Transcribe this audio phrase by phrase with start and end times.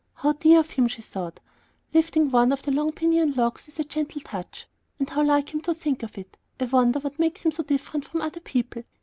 [0.15, 1.39] "How dear of him!" she thought,
[1.93, 5.61] lifting one of the big piñon logs with a gentle touch; "and how like him
[5.61, 6.37] to think of it!
[6.59, 8.81] I wonder what makes him so different from other people.